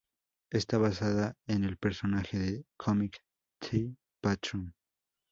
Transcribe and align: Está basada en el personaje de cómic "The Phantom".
Está 0.49 0.79
basada 0.79 1.35
en 1.45 1.63
el 1.63 1.77
personaje 1.77 2.39
de 2.39 2.65
cómic 2.75 3.19
"The 3.59 3.95
Phantom". 4.19 4.71